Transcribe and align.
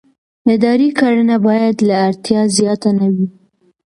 اداري 0.53 0.89
کړنه 0.99 1.35
باید 1.47 1.75
له 1.87 1.95
اړتیا 2.07 2.41
زیاته 2.57 2.89
نه 2.99 3.07
وي. 3.13 3.27